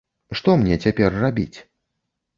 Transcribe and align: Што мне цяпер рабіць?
Што 0.39 0.55
мне 0.61 0.79
цяпер 0.87 1.21
рабіць? 1.27 1.59